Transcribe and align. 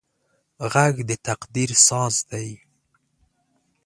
غږ 0.71 0.95
د 1.09 1.11
تقدیر 1.27 1.69
ساز 1.87 2.15
دی 2.29 2.49